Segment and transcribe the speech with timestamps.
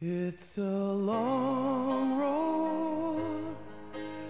[0.00, 3.56] It's a long road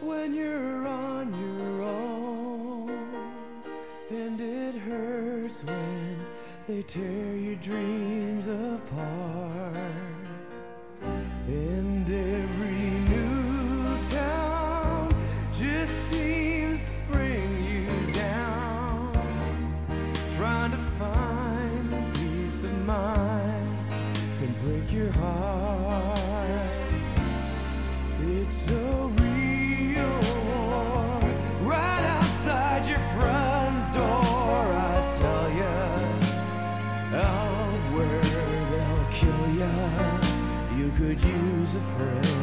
[0.00, 2.90] when you're on your own,
[4.08, 6.24] and it hurts when
[6.66, 9.76] they tear your dreams apart.
[11.46, 11.89] And
[24.92, 26.18] your heart.
[28.22, 30.20] It's so real,
[31.62, 34.72] right outside your front door.
[34.72, 35.76] I tell you,
[37.16, 38.22] out where
[38.70, 39.72] they'll kill you,
[40.76, 42.39] you could use a friend.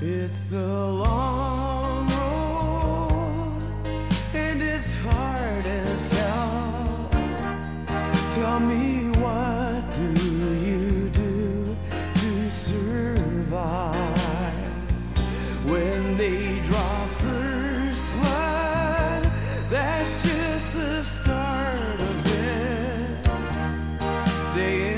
[0.00, 3.62] It's a long road
[4.32, 7.10] and it's hard as hell.
[8.32, 10.12] Tell me what do
[10.54, 11.76] you do
[12.14, 13.96] to survive
[15.66, 19.32] when they draw first blood?
[19.68, 23.24] That's just the start of it.
[24.54, 24.97] Day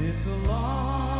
[0.00, 1.17] It's a long